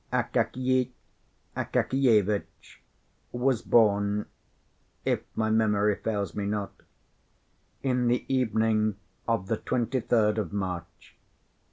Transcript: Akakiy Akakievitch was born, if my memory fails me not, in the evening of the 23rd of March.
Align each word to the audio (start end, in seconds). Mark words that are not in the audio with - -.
Akakiy 0.11 0.89
Akakievitch 1.55 2.81
was 3.31 3.61
born, 3.61 4.25
if 5.05 5.19
my 5.35 5.51
memory 5.51 5.93
fails 5.95 6.33
me 6.33 6.47
not, 6.47 6.71
in 7.83 8.07
the 8.07 8.25
evening 8.27 8.97
of 9.27 9.45
the 9.45 9.57
23rd 9.57 10.39
of 10.39 10.51
March. 10.51 11.15